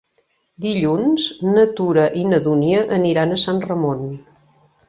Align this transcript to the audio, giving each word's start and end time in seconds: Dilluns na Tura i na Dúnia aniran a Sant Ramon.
Dilluns 0.63 1.25
na 1.49 1.67
Tura 1.81 2.07
i 2.21 2.25
na 2.31 2.39
Dúnia 2.49 2.81
aniran 2.99 3.37
a 3.37 3.41
Sant 3.47 3.63
Ramon. 3.69 4.05